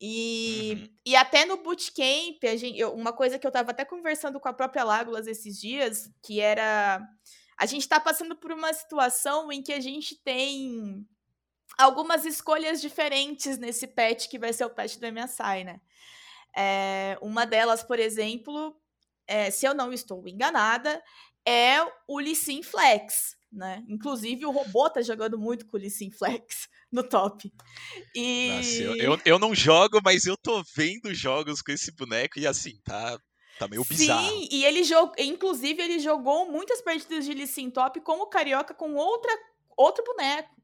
[0.00, 0.88] E, uhum.
[1.06, 4.48] e até no bootcamp, a gente, eu, uma coisa que eu estava até conversando com
[4.48, 7.00] a própria Lágulas esses dias, que era.
[7.56, 11.04] A gente está passando por uma situação em que a gente tem
[11.76, 15.80] algumas escolhas diferentes nesse patch que vai ser o patch do MSI, né?
[16.56, 18.76] É, uma delas, por exemplo,
[19.26, 21.02] é, se eu não estou enganada,
[21.46, 23.84] é o Lissin Flex, né?
[23.88, 27.52] Inclusive o robô tá jogando muito com o Lissin Flex no top.
[28.14, 32.38] E Nossa, eu, eu, eu, não jogo, mas eu tô vendo jogos com esse boneco
[32.38, 33.18] e assim, tá
[33.58, 34.28] tá meio bizarro.
[34.28, 38.72] Sim, e ele jogou, inclusive ele jogou muitas partidas de Lissin top com o Carioca
[38.72, 39.32] com outra
[39.76, 40.56] outro boneco.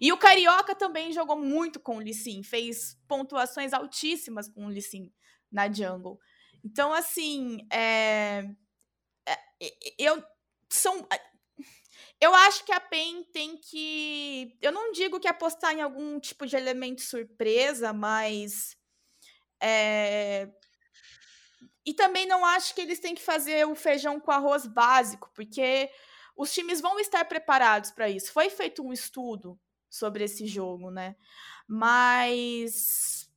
[0.00, 5.10] E o Carioca também jogou muito com o Lissin, fez pontuações altíssimas com o Lissin
[5.50, 6.18] na jungle.
[6.62, 8.44] Então, assim, é,
[9.98, 10.22] eu
[10.68, 11.06] são
[12.20, 14.56] eu acho que a PEN tem que.
[14.60, 18.76] Eu não digo que apostar em algum tipo de elemento surpresa, mas.
[19.62, 20.48] É...
[21.84, 25.90] E também não acho que eles têm que fazer o feijão com arroz básico, porque
[26.36, 28.32] os times vão estar preparados para isso.
[28.32, 31.16] Foi feito um estudo sobre esse jogo, né?
[31.66, 33.30] Mas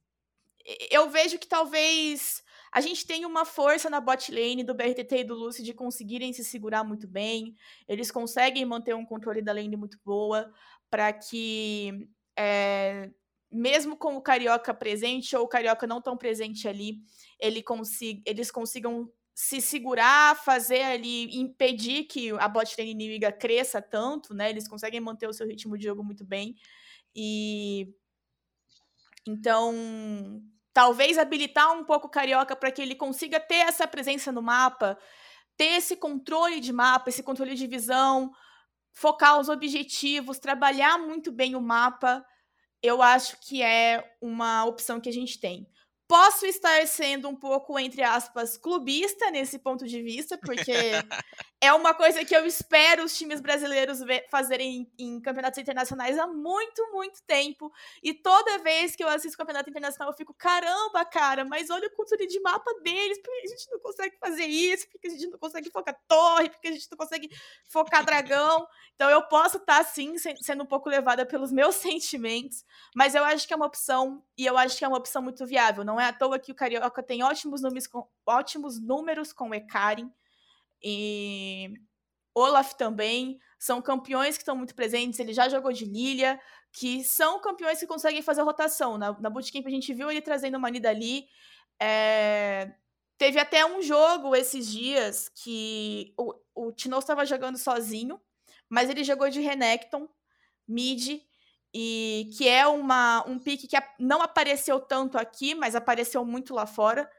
[0.92, 2.44] eu vejo que talvez
[2.74, 6.34] a gente tem uma força na bot lane do BRTT e do Lucy de conseguirem
[6.34, 7.56] se segurar muito bem.
[7.88, 10.52] Eles conseguem manter um controle da lane muito boa
[10.90, 13.12] para que, é,
[13.52, 16.98] mesmo com o Carioca presente ou o Carioca não tão presente ali,
[17.40, 23.82] ele consiga, eles consigam se segurar, fazer ali, impedir que a bot lane inimiga cresça
[23.84, 24.50] tanto, né?
[24.50, 26.56] Eles conseguem manter o seu ritmo de jogo muito bem.
[27.16, 27.94] E
[29.26, 29.74] então,
[30.74, 34.98] talvez habilitar um pouco o Carioca para que ele consiga ter essa presença no mapa,
[35.56, 38.32] ter esse controle de mapa, esse controle de visão,
[38.92, 42.26] focar os objetivos, trabalhar muito bem o mapa,
[42.82, 45.68] eu acho que é uma opção que a gente tem.
[46.08, 50.74] Posso estar sendo um pouco, entre aspas, clubista nesse ponto de vista, porque
[51.64, 54.00] é uma coisa que eu espero os times brasileiros
[54.30, 57.72] fazerem em, campeonatos internacionais há muito, muito tempo.
[58.04, 61.96] E toda vez que eu assisto campeonato internacional, eu fico, caramba, cara, mas olha o
[61.96, 65.40] controle de mapa deles, porque a gente não consegue fazer isso, porque a gente não
[65.40, 67.30] consegue focar torre, porque a gente não consegue
[67.70, 68.68] focar dragão.
[68.96, 73.48] Então eu posso estar, sim, sendo um pouco levada pelos meus sentimentos, mas eu acho
[73.48, 75.86] que é uma opção, e eu acho que é uma opção muito viável.
[75.86, 79.56] Não é à toa que o Carioca tem ótimos números com, ótimos números com o
[79.56, 80.12] Ekarin,
[80.84, 81.74] e
[82.36, 86.40] Olaf também, são campeões que estão muito presentes, ele já jogou de Lilia,
[86.72, 88.98] que são campeões que conseguem fazer rotação.
[88.98, 91.26] Na, na Bootcamp a gente viu ele trazendo uma Nidali,
[91.80, 92.74] é,
[93.24, 98.20] Teve até um jogo esses dias que o, o Tino estava jogando sozinho,
[98.68, 100.10] mas ele jogou de Renekton,
[100.68, 101.22] mid,
[101.74, 106.66] e que é uma, um pique que não apareceu tanto aqui, mas apareceu muito lá
[106.66, 107.10] fora.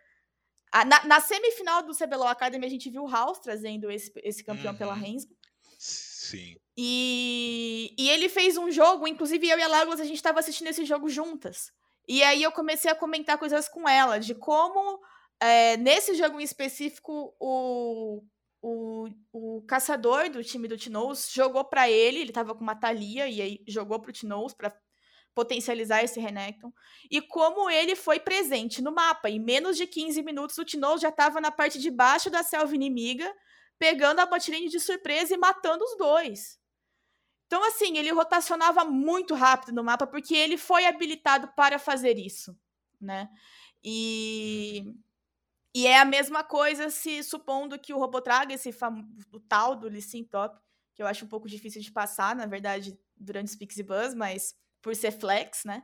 [0.83, 4.73] Na, na semifinal do CBLOL Academy, a gente viu o House trazendo esse, esse campeão
[4.73, 4.79] uhum.
[4.79, 5.35] pela Rensga.
[5.79, 6.57] Sim.
[6.77, 10.69] E, e ele fez um jogo, inclusive eu e a Lagos, a gente estava assistindo
[10.69, 11.71] esse jogo juntas.
[12.09, 15.01] E aí eu comecei a comentar coisas com ela, de como
[15.41, 18.23] é, nesse jogo em específico, o,
[18.61, 23.29] o, o caçador do time do Tinoz jogou para ele, ele tava com uma Thalia,
[23.29, 24.75] e aí jogou pro Tinoz para
[25.35, 26.73] potencializar esse Renekton.
[27.11, 29.29] E como ele foi presente no mapa.
[29.29, 32.75] Em menos de 15 minutos, o Tinoz já estava na parte de baixo da selva
[32.75, 33.33] inimiga,
[33.79, 36.59] pegando a botlane de surpresa e matando os dois.
[37.47, 42.57] Então, assim, ele rotacionava muito rápido no mapa, porque ele foi habilitado para fazer isso,
[43.01, 43.29] né?
[43.83, 44.95] E
[45.75, 48.71] E é a mesma coisa se supondo que o robô traga esse
[49.33, 50.59] o tal do Lissin Top,
[50.95, 54.15] que eu acho um pouco difícil de passar, na verdade, durante os Pix e Buzz,
[54.15, 55.83] mas por ser flex, né?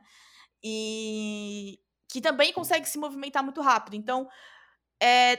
[0.63, 3.95] E que também consegue se movimentar muito rápido.
[3.95, 4.29] Então,
[5.01, 5.37] é,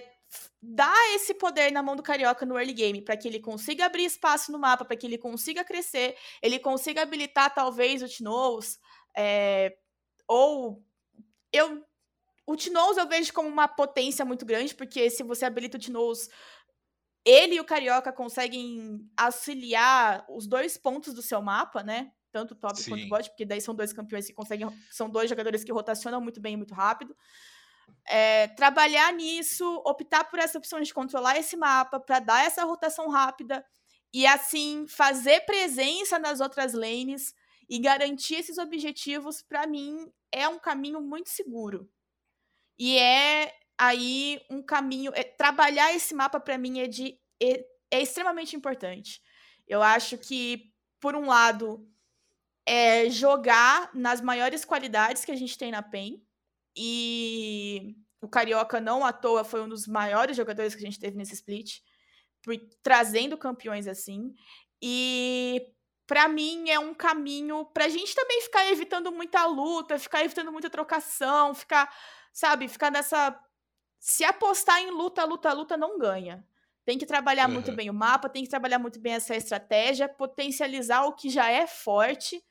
[0.60, 4.04] dá esse poder na mão do Carioca no early game, para que ele consiga abrir
[4.04, 8.80] espaço no mapa, para que ele consiga crescer, ele consiga habilitar talvez o Tinoz,
[9.16, 9.76] é,
[10.26, 10.84] ou
[11.52, 11.86] eu
[12.44, 16.28] o Tinoz eu vejo como uma potência muito grande, porque se você habilita o Tinoz,
[17.24, 22.10] ele e o Carioca conseguem auxiliar os dois pontos do seu mapa, né?
[22.32, 22.90] Tanto top Sim.
[22.90, 24.66] quanto bot, porque daí são dois campeões que conseguem.
[24.90, 27.14] São dois jogadores que rotacionam muito bem e muito rápido.
[28.08, 33.08] É, trabalhar nisso, optar por essa opção de controlar esse mapa para dar essa rotação
[33.08, 33.64] rápida
[34.12, 37.34] e assim fazer presença nas outras lanes
[37.68, 41.88] e garantir esses objetivos, para mim, é um caminho muito seguro.
[42.78, 45.12] E é aí um caminho.
[45.14, 49.22] É, trabalhar esse mapa, para mim, é, de, é, é extremamente importante.
[49.66, 51.88] Eu acho que, por um lado,
[52.66, 56.22] é jogar nas maiores qualidades que a gente tem na PEN.
[56.76, 61.16] E o Carioca, não à toa, foi um dos maiores jogadores que a gente teve
[61.16, 61.80] nesse split,
[62.42, 64.32] por, trazendo campeões assim.
[64.80, 65.66] E
[66.06, 70.70] para mim é um caminho pra gente também ficar evitando muita luta, ficar evitando muita
[70.70, 71.92] trocação, ficar,
[72.32, 73.38] sabe, ficar nessa.
[73.98, 76.44] Se apostar em luta, luta, luta, não ganha.
[76.84, 77.54] Tem que trabalhar uhum.
[77.54, 81.48] muito bem o mapa, tem que trabalhar muito bem essa estratégia, potencializar o que já
[81.48, 82.42] é forte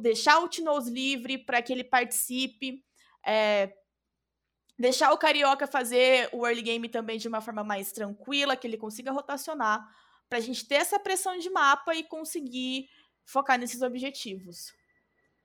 [0.00, 2.84] deixar o Tinoz livre para que ele participe,
[3.24, 3.72] é,
[4.78, 8.76] deixar o Carioca fazer o early game também de uma forma mais tranquila, que ele
[8.76, 9.86] consiga rotacionar,
[10.28, 12.88] para a gente ter essa pressão de mapa e conseguir
[13.24, 14.72] focar nesses objetivos.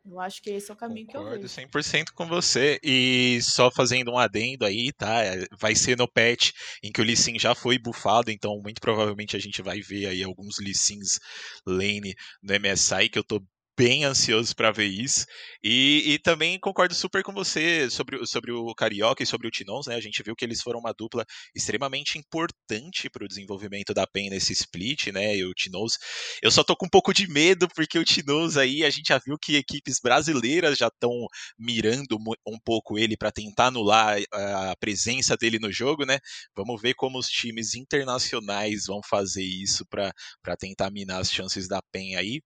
[0.06, 1.70] Eu acho que esse é o caminho Concordo que eu vejo.
[1.70, 2.78] 100% com você.
[2.84, 5.24] E só fazendo um adendo aí, tá?
[5.24, 6.52] É, vai ser no patch
[6.84, 10.08] em que o Lee Sin já foi bufado, então muito provavelmente a gente vai ver
[10.08, 11.20] aí alguns Lee Sins
[11.66, 13.42] lane no MSI, que eu tô
[13.78, 15.26] bem ansioso para ver isso.
[15.64, 19.88] E, e, também concordo super com você sobre, sobre o Carioca e sobre o Tinons,
[19.88, 19.96] né?
[19.96, 24.30] A gente viu que eles foram uma dupla extremamente importante para o desenvolvimento da PEN
[24.30, 25.36] nesse split, né?
[25.38, 25.94] E o Tinons.
[26.42, 29.20] Eu só tô com um pouco de medo, porque o Tinons aí, a gente já
[29.20, 31.12] viu que equipes brasileiras já estão
[31.58, 36.20] mirando um pouco ele para tentar anular a presença dele no jogo, né?
[36.56, 41.82] Vamos ver como os times internacionais vão fazer isso para tentar minar as chances da
[41.92, 42.42] PEN aí.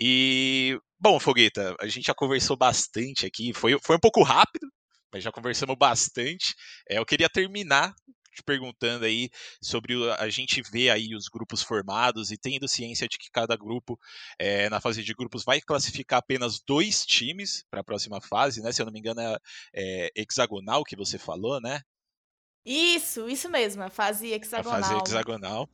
[0.00, 4.66] E, bom, Fogueta, a gente já conversou bastante aqui, foi, foi um pouco rápido,
[5.12, 6.54] mas já conversamos bastante.
[6.88, 7.94] É, eu queria terminar
[8.32, 9.28] te perguntando aí
[9.60, 13.98] sobre a gente ver aí os grupos formados e tendo ciência de que cada grupo
[14.38, 18.72] é, na fase de grupos vai classificar apenas dois times para a próxima fase, né?
[18.72, 19.38] Se eu não me engano é,
[19.74, 21.82] é hexagonal que você falou, né?
[22.64, 24.78] Isso, isso mesmo, a fase hexagonal.
[24.78, 25.68] A fase hexagonal.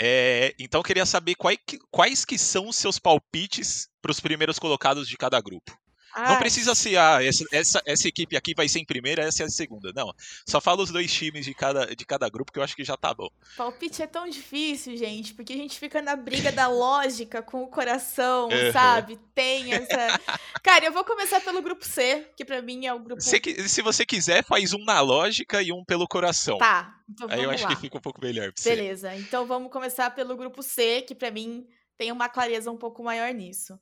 [0.00, 1.58] É, então, queria saber quais,
[1.90, 5.76] quais que são os seus palpites para os primeiros colocados de cada grupo.
[6.14, 6.30] Ah.
[6.30, 9.46] Não precisa ser, ah, essa, essa, essa equipe aqui vai ser em primeira, essa é
[9.46, 9.92] a segunda.
[9.94, 10.12] Não.
[10.46, 12.96] Só fala os dois times de cada, de cada grupo que eu acho que já
[12.96, 13.28] tá bom.
[13.56, 17.68] Palpite é tão difícil, gente, porque a gente fica na briga da lógica com o
[17.68, 18.72] coração, uhum.
[18.72, 19.18] sabe?
[19.34, 20.20] Tem essa.
[20.62, 23.20] Cara, eu vou começar pelo grupo C, que para mim é o grupo.
[23.20, 26.58] Se, se você quiser, faz um na lógica e um pelo coração.
[26.58, 26.98] Tá.
[27.08, 27.70] Então Aí eu acho lá.
[27.70, 28.52] que fica um pouco melhor.
[28.52, 29.10] Pra Beleza.
[29.10, 29.16] Você.
[29.16, 31.66] Então vamos começar pelo grupo C, que para mim
[31.96, 33.78] tem uma clareza um pouco maior nisso.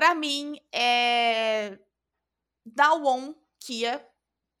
[0.00, 1.78] Para mim, é
[2.64, 4.02] Dawon, Kia,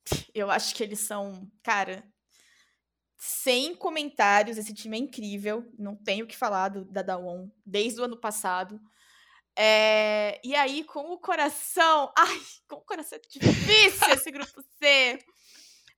[0.34, 2.04] eu acho que eles são, cara,
[3.16, 4.58] sem comentários.
[4.58, 5.66] Esse time é incrível.
[5.78, 8.78] Não tenho o que falar do, da Dawon desde o ano passado.
[9.56, 12.12] É, e aí, com o coração.
[12.18, 15.24] Ai, com o coração é difícil esse grupo C.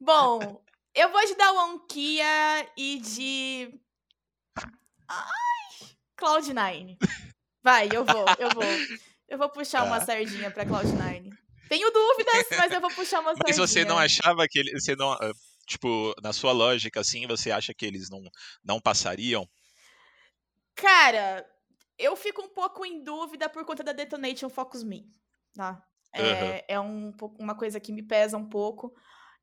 [0.01, 3.81] Bom, eu vou de Dawon Kia e de.
[5.09, 6.97] Ai, Cloud9.
[7.61, 9.12] Vai, eu vou, eu vou.
[9.33, 10.05] Eu vou puxar uma tá.
[10.05, 11.31] sardinha pra Cloud9.
[11.67, 15.11] Tenho dúvidas, mas eu vou puxar uma Mas você não achava que ele, você não,
[15.13, 15.33] ah,
[15.67, 18.23] tipo, na sua lógica assim, você acha que eles não
[18.63, 19.49] não passariam?
[20.75, 21.49] Cara,
[21.99, 25.07] eu fico um pouco em dúvida por conta da Detonation Focus Me,
[25.55, 25.83] tá?
[26.13, 26.61] É, uhum.
[26.69, 28.93] é um, uma coisa que me pesa um pouco.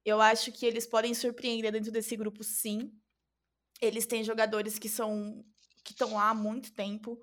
[0.05, 2.91] Eu acho que eles podem surpreender dentro desse grupo, sim.
[3.81, 5.43] Eles têm jogadores que são
[5.83, 7.19] que estão lá há muito tempo.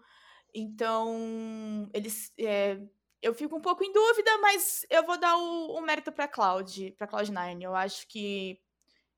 [0.58, 2.80] Então, eles é,
[3.20, 6.92] eu fico um pouco em dúvida, mas eu vou dar o, o mérito para Cloud,
[6.92, 7.60] para Cloud9.
[7.60, 8.58] Eu acho que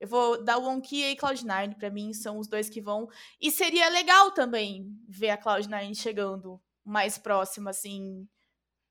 [0.00, 3.08] eu vou dar o Wonkia e Cloud9 para mim são os dois que vão.
[3.40, 8.28] E seria legal também ver a Cloud9 chegando mais próximo assim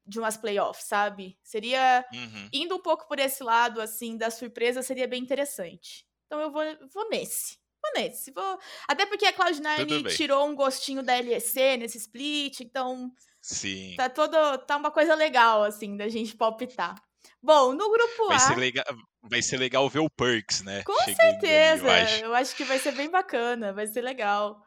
[0.05, 1.37] de umas playoffs, sabe?
[1.43, 2.49] Seria uhum.
[2.53, 6.07] indo um pouco por esse lado assim da surpresa, seria bem interessante.
[6.25, 7.57] Então eu vou, vou nesse.
[7.81, 8.31] Vou nesse.
[8.31, 8.59] Vou...
[8.87, 13.11] Até porque a Cloud9 tirou um gostinho da LEC nesse split, então.
[13.41, 13.95] Sim.
[13.95, 14.57] Tá todo.
[14.59, 16.95] Tá uma coisa legal, assim, da gente palpitar.
[17.41, 18.39] Bom, no grupo vai A.
[18.39, 18.85] Ser legal,
[19.21, 20.83] vai ser legal ver o Perks, né?
[20.83, 21.85] Com certeza.
[21.85, 22.25] Eu, acho.
[22.25, 24.61] eu acho que vai ser bem bacana, vai ser legal.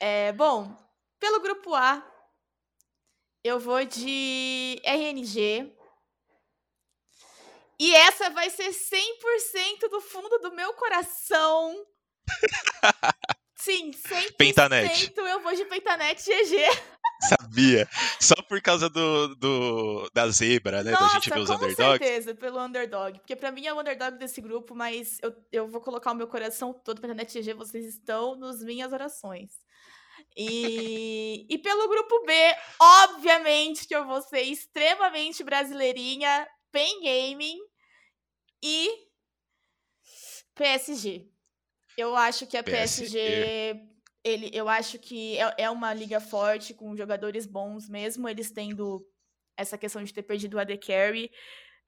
[0.00, 0.74] É, bom,
[1.20, 2.04] pelo grupo A,
[3.42, 5.72] eu vou de RNG.
[7.78, 11.86] E essa vai ser 100% do fundo do meu coração.
[13.56, 15.12] Sim, 100% Pentanet.
[15.16, 16.54] eu vou de Pentanet GG.
[17.28, 17.88] Sabia.
[18.20, 20.92] Só por causa do, do da zebra, né?
[20.92, 21.76] Nossa, da gente ver os underdogs.
[21.76, 23.18] Com certeza, pelo underdog.
[23.20, 26.28] Porque pra mim é o underdog desse grupo, mas eu, eu vou colocar o meu
[26.28, 27.54] coração todo pra Net GG.
[27.54, 29.52] Vocês estão nas minhas orações.
[30.36, 32.32] E, e pelo grupo B,
[32.78, 37.58] obviamente que eu vou ser extremamente brasileirinha, Pen Gaming
[38.62, 38.90] e
[40.54, 41.33] PSG.
[41.96, 46.72] Eu acho que a PSG, PSG ele, eu acho que é, é uma liga forte,
[46.72, 49.06] com jogadores bons, mesmo eles tendo
[49.56, 51.30] essa questão de ter perdido o AD Carry.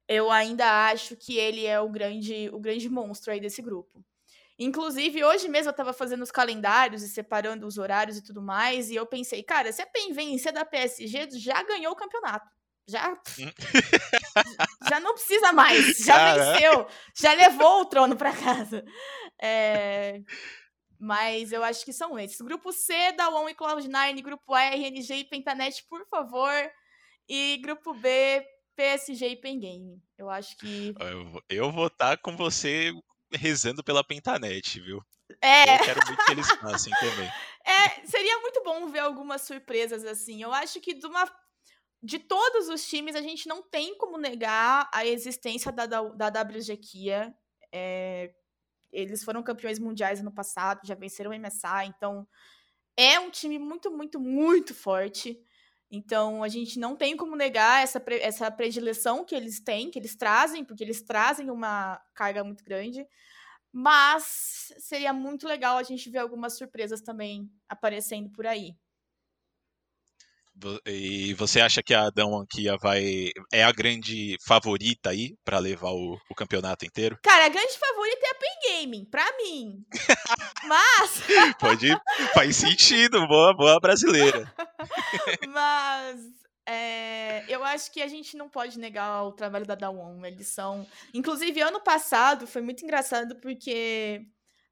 [0.06, 4.04] Eu ainda acho que ele é o grande, o grande monstro aí desse grupo.
[4.58, 8.90] Inclusive, hoje mesmo eu tava fazendo os calendários e separando os horários e tudo mais,
[8.90, 12.48] e eu pensei, cara, se a PEN vencer da PSG, já ganhou o campeonato.
[12.88, 13.12] Já.
[13.38, 13.50] Hum.
[14.88, 15.98] já não precisa mais.
[15.98, 16.52] Já Caraca.
[16.52, 16.86] venceu.
[17.14, 18.84] Já levou o trono para casa.
[19.40, 20.20] É,
[20.98, 22.40] mas eu acho que são esses.
[22.40, 26.52] Grupo C, da One e Cloud9, grupo A, RNG e Pentanet, por favor.
[27.28, 28.44] E grupo B,
[28.76, 30.02] PSG e Pengame.
[30.16, 30.94] Eu acho que.
[31.48, 32.92] Eu vou estar tá com você
[33.32, 35.02] rezando pela Pentanet, viu?
[35.42, 35.74] É.
[35.74, 37.30] Eu quero muito que eles façam também.
[37.66, 40.42] É, seria muito bom ver algumas surpresas assim.
[40.42, 41.26] Eu acho que de uma
[42.02, 46.42] de todos os times, a gente não tem como negar a existência da, da, da
[46.42, 47.34] WG Kia.
[47.72, 48.32] É,
[48.96, 52.26] eles foram campeões mundiais no passado, já venceram o MSA, então
[52.96, 55.38] é um time muito, muito, muito forte.
[55.90, 60.16] Então a gente não tem como negar essa, essa predileção que eles têm, que eles
[60.16, 63.06] trazem, porque eles trazem uma carga muito grande.
[63.72, 68.74] Mas seria muito legal a gente ver algumas surpresas também aparecendo por aí.
[70.86, 75.90] E você acha que a Adão Anquia vai é a grande favorita aí para levar
[75.90, 77.18] o, o, campeonato inteiro?
[77.22, 79.84] Cara, a grande favorita é a Pen Gaming, para mim.
[80.64, 81.22] Mas
[81.60, 81.88] pode
[82.32, 84.50] faz sentido, boa, boa brasileira.
[85.48, 86.20] Mas
[86.66, 90.24] é, eu acho que a gente não pode negar o trabalho da Dawon.
[90.24, 94.26] Eles são, inclusive ano passado foi muito engraçado porque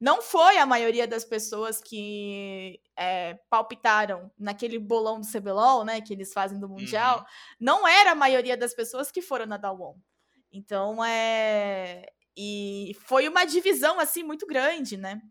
[0.05, 6.13] não foi a maioria das pessoas que é, palpitaram naquele bolão do CBLOL, né, que
[6.13, 7.25] eles fazem do Mundial, uhum.
[7.59, 9.97] não era a maioria das pessoas que foram na Dawon.
[10.53, 12.05] Então, é...
[12.37, 15.23] E foi uma divisão, assim, muito grande, né?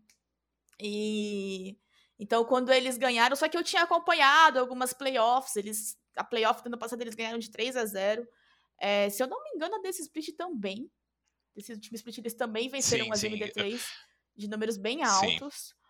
[0.82, 1.78] E...
[2.18, 5.96] Então, quando eles ganharam, só que eu tinha acompanhado algumas playoffs, eles...
[6.16, 8.26] A playoff do ano passado eles ganharam de 3 a 0
[8.80, 10.90] é, Se eu não me engano, a desse split também.
[11.54, 13.80] Desse último split eles também venceram sim, as MD3
[14.36, 15.54] de números bem altos.
[15.54, 15.84] Sim.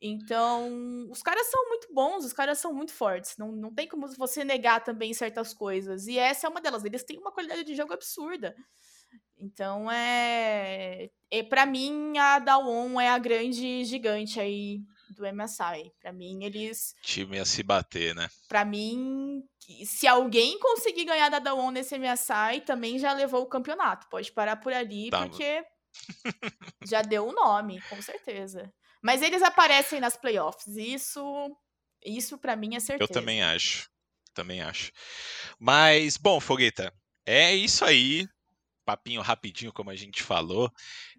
[0.00, 3.36] Então, os caras são muito bons, os caras são muito fortes.
[3.38, 6.06] Não, não tem como você negar também certas coisas.
[6.06, 6.84] E essa é uma delas.
[6.84, 8.54] Eles têm uma qualidade de jogo absurda.
[9.38, 11.08] Então, é.
[11.30, 15.92] é para mim, a Dawon é a grande gigante aí do MSI.
[16.00, 16.94] Para mim, eles.
[17.02, 18.28] Time a se bater, né?
[18.48, 19.42] Para mim,
[19.84, 24.06] se alguém conseguir ganhar da Dawon nesse MSI, também já levou o campeonato.
[24.10, 25.22] Pode parar por ali, tá.
[25.22, 25.64] porque
[26.84, 28.72] já deu o nome, com certeza.
[29.02, 30.76] Mas eles aparecem nas playoffs.
[30.76, 31.20] Isso,
[32.04, 33.10] isso para mim é certeza.
[33.10, 33.88] Eu também acho.
[34.34, 34.92] Também acho.
[35.58, 36.92] Mas, bom, Fogueta,
[37.24, 38.28] é isso aí
[38.86, 40.70] papinho rapidinho, como a gente falou.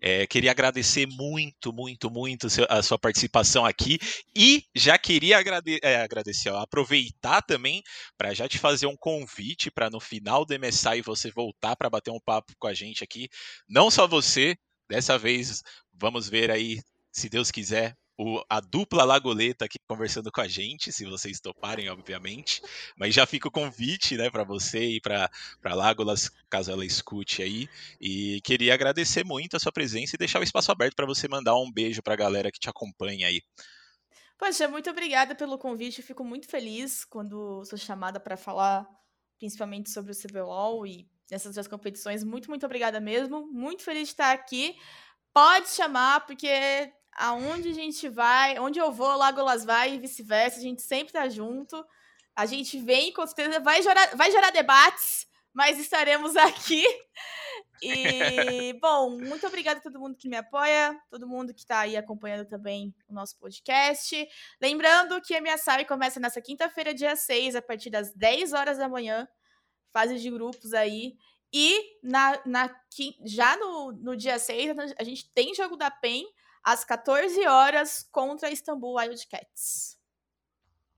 [0.02, 4.00] É, queria agradecer muito, muito, muito a sua participação aqui
[4.34, 7.84] e já queria agrade é, agradecer, ó, aproveitar também
[8.18, 12.12] para já te fazer um convite para no final do MSI você voltar para bater
[12.12, 13.28] um papo com a gente aqui.
[13.68, 14.58] Não só você,
[14.90, 16.82] Dessa vez, vamos ver aí,
[17.12, 21.88] se Deus quiser, o, a dupla Lagoleta aqui conversando com a gente, se vocês toparem,
[21.90, 22.62] obviamente.
[22.98, 25.30] Mas já fica o convite, né, para você e para
[25.64, 27.70] Lágolas, caso ela escute aí.
[28.02, 31.56] E queria agradecer muito a sua presença e deixar o espaço aberto para você mandar
[31.56, 33.42] um beijo para a galera que te acompanha aí.
[34.38, 36.02] Poxa, muito obrigada pelo convite.
[36.02, 38.88] fico muito feliz quando sou chamada para falar,
[39.38, 42.24] principalmente sobre o CBLOL e nessas duas competições.
[42.24, 43.48] Muito, muito obrigada mesmo.
[43.48, 44.76] Muito feliz de estar aqui.
[45.34, 50.60] Pode chamar, porque aonde a gente vai, onde eu vou, Lagolas vai e vice-versa.
[50.60, 51.84] A gente sempre tá junto.
[52.36, 56.86] A gente vem, com certeza, vai gerar, vai gerar debates, mas estaremos aqui.
[57.82, 61.98] E, bom, muito obrigada a todo mundo que me apoia, todo mundo que está aí
[61.98, 64.28] acompanhando também o nosso podcast.
[64.62, 68.78] Lembrando que a minha SAI começa nessa quinta-feira, dia 6, a partir das 10 horas
[68.78, 69.28] da manhã.
[69.98, 71.18] Fase de grupos aí.
[71.52, 72.82] E na, na,
[73.26, 76.24] já no, no dia 6, a gente tem jogo da PEN
[76.64, 79.98] às 14 horas contra Istambul Wildcats.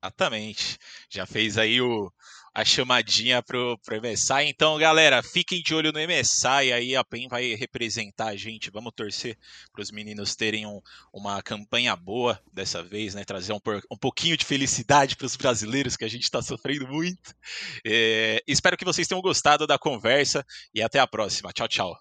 [0.04, 0.78] Exatamente.
[1.10, 2.12] Já fez aí o,
[2.54, 4.46] a chamadinha pro, pro MSI.
[4.48, 6.74] Então, galera, fiquem de olho no MSI.
[6.74, 8.72] Aí a PEN vai representar a gente.
[8.72, 9.38] Vamos torcer
[9.72, 10.82] para os meninos terem um,
[11.14, 13.24] uma campanha boa dessa vez, né?
[13.24, 13.60] Trazer um,
[13.92, 17.34] um pouquinho de felicidade para os brasileiros, que a gente está sofrendo muito.
[17.86, 21.52] É, espero que vocês tenham gostado da conversa e até a próxima.
[21.54, 21.98] Tchau, tchau.